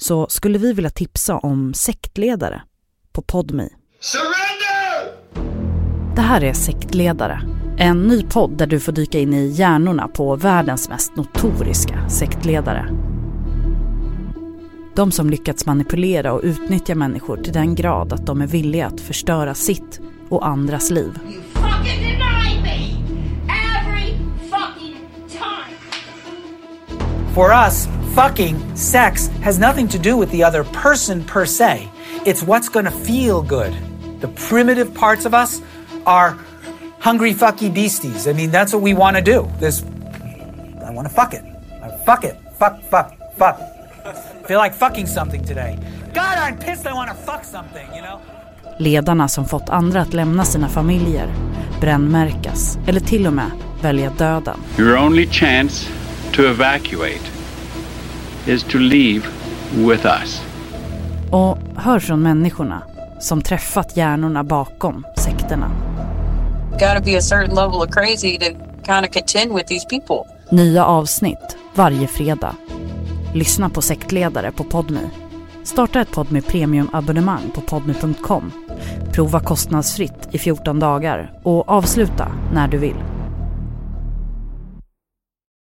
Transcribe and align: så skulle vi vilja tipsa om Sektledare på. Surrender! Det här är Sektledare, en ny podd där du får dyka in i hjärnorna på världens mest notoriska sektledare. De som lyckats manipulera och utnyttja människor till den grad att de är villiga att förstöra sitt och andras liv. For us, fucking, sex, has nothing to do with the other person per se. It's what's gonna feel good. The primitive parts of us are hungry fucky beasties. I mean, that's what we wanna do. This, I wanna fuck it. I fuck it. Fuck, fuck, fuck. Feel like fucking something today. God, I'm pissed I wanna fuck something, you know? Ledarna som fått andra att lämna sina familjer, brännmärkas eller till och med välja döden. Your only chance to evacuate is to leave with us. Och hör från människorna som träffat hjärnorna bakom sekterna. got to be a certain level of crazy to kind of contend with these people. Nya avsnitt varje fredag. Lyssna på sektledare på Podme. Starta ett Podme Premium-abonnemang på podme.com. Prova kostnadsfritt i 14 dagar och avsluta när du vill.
så 0.00 0.26
skulle 0.28 0.58
vi 0.58 0.72
vilja 0.72 0.90
tipsa 0.90 1.38
om 1.38 1.74
Sektledare 1.74 2.62
på. 3.12 3.22
Surrender! 4.00 5.16
Det 6.16 6.20
här 6.20 6.44
är 6.44 6.52
Sektledare, 6.52 7.40
en 7.78 8.02
ny 8.02 8.22
podd 8.22 8.58
där 8.58 8.66
du 8.66 8.80
får 8.80 8.92
dyka 8.92 9.18
in 9.18 9.34
i 9.34 9.46
hjärnorna 9.46 10.08
på 10.08 10.36
världens 10.36 10.88
mest 10.88 11.16
notoriska 11.16 12.08
sektledare. 12.08 12.86
De 14.96 15.12
som 15.12 15.30
lyckats 15.30 15.66
manipulera 15.66 16.32
och 16.32 16.40
utnyttja 16.44 16.94
människor 16.94 17.36
till 17.36 17.52
den 17.52 17.74
grad 17.74 18.12
att 18.12 18.26
de 18.26 18.40
är 18.40 18.46
villiga 18.46 18.86
att 18.86 19.00
förstöra 19.00 19.54
sitt 19.54 20.00
och 20.28 20.46
andras 20.46 20.90
liv. 20.90 21.18
For 27.34 27.50
us, 27.66 27.99
fucking, 28.14 28.76
sex, 28.76 29.28
has 29.42 29.58
nothing 29.58 29.88
to 29.88 29.98
do 29.98 30.16
with 30.16 30.30
the 30.30 30.44
other 30.44 30.64
person 30.64 31.24
per 31.24 31.46
se. 31.46 31.88
It's 32.26 32.42
what's 32.42 32.68
gonna 32.68 32.90
feel 32.90 33.42
good. 33.42 33.72
The 34.20 34.28
primitive 34.28 34.92
parts 34.94 35.26
of 35.26 35.34
us 35.34 35.62
are 36.06 36.36
hungry 37.00 37.34
fucky 37.34 37.72
beasties. 37.72 38.26
I 38.26 38.32
mean, 38.32 38.50
that's 38.50 38.72
what 38.72 38.82
we 38.82 38.94
wanna 38.94 39.22
do. 39.22 39.48
This, 39.60 39.84
I 40.86 40.90
wanna 40.90 41.08
fuck 41.08 41.34
it. 41.34 41.42
I 41.82 41.90
fuck 42.04 42.24
it. 42.24 42.36
Fuck, 42.58 42.82
fuck, 42.90 43.12
fuck. 43.38 43.58
Feel 44.46 44.58
like 44.58 44.74
fucking 44.74 45.06
something 45.06 45.44
today. 45.44 45.78
God, 46.14 46.38
I'm 46.38 46.58
pissed 46.58 46.86
I 46.86 46.92
wanna 46.92 47.14
fuck 47.14 47.44
something, 47.44 47.86
you 47.94 48.02
know? 48.02 48.20
Ledarna 48.78 49.28
som 49.28 49.44
fått 49.44 49.68
andra 49.68 50.00
att 50.00 50.14
lämna 50.14 50.44
sina 50.44 50.68
familjer, 50.68 51.34
brännmärkas 51.80 52.78
eller 52.86 53.00
till 53.00 53.26
och 53.26 53.32
med 53.32 53.50
välja 53.82 54.10
döden. 54.10 54.58
Your 54.78 54.98
only 54.98 55.26
chance 55.26 55.86
to 56.32 56.42
evacuate 56.42 57.39
is 58.46 58.64
to 58.64 58.78
leave 58.78 59.22
with 59.74 60.06
us. 60.06 60.42
Och 61.30 61.58
hör 61.76 61.98
från 61.98 62.22
människorna 62.22 62.82
som 63.20 63.42
träffat 63.42 63.96
hjärnorna 63.96 64.44
bakom 64.44 65.06
sekterna. 65.16 65.70
got 66.80 66.96
to 66.96 67.02
be 67.02 67.16
a 67.16 67.20
certain 67.20 67.54
level 67.54 67.82
of 67.82 67.90
crazy 67.90 68.38
to 68.38 68.46
kind 68.82 69.04
of 69.04 69.10
contend 69.12 69.54
with 69.54 69.66
these 69.66 69.84
people. 69.84 70.24
Nya 70.50 70.84
avsnitt 70.84 71.56
varje 71.74 72.06
fredag. 72.06 72.56
Lyssna 73.34 73.70
på 73.70 73.82
sektledare 73.82 74.52
på 74.52 74.64
Podme. 74.64 75.00
Starta 75.64 76.00
ett 76.00 76.10
Podme 76.10 76.40
Premium-abonnemang 76.40 77.50
på 77.54 77.60
podme.com. 77.60 78.52
Prova 79.12 79.40
kostnadsfritt 79.40 80.28
i 80.30 80.38
14 80.38 80.78
dagar 80.78 81.32
och 81.42 81.68
avsluta 81.68 82.28
när 82.52 82.68
du 82.68 82.78
vill. 82.78 82.96